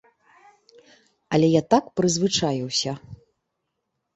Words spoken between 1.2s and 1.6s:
Але